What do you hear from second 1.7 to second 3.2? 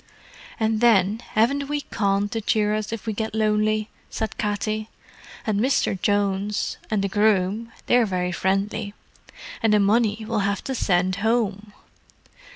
Con to cheer us up if we